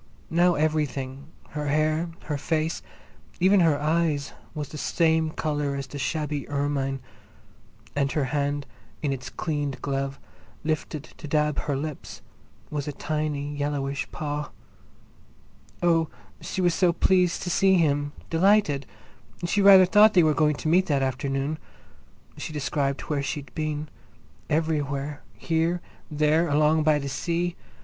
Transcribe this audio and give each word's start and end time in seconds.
Now 0.31 0.55
everything, 0.55 1.27
her 1.49 1.67
hair, 1.67 2.09
her 2.23 2.35
face, 2.39 2.81
even 3.39 3.59
her 3.59 3.79
eyes, 3.79 4.33
was 4.55 4.69
the 4.69 4.77
same 4.79 5.29
colour 5.29 5.75
as 5.75 5.85
the 5.85 5.99
shabby 5.99 6.49
ermine, 6.49 7.01
and 7.95 8.11
her 8.13 8.23
hand, 8.33 8.65
in 9.03 9.13
its 9.13 9.29
cleaned 9.29 9.79
glove, 9.83 10.19
lifted 10.63 11.03
to 11.19 11.27
dab 11.27 11.59
her 11.59 11.75
lips, 11.77 12.23
was 12.71 12.87
a 12.87 12.91
tiny 12.91 13.55
yellowish 13.55 14.11
paw. 14.11 14.49
Oh, 15.83 16.07
she 16.41 16.61
was 16.61 16.73
so 16.73 16.91
pleased 16.91 17.43
to 17.43 17.51
see 17.51 17.75
him—delighted! 17.75 18.87
She 19.45 19.61
rather 19.61 19.85
thought 19.85 20.15
they 20.15 20.23
were 20.23 20.33
going 20.33 20.55
to 20.55 20.67
meet 20.67 20.87
that 20.87 21.03
afternoon. 21.03 21.59
She 22.37 22.51
described 22.51 23.01
where 23.01 23.21
she'd 23.21 23.53
been—everywhere, 23.53 25.21
here, 25.37 25.79
there, 26.09 26.47
along 26.49 26.81
by 26.81 26.97
the 26.97 27.07
sea. 27.07 27.55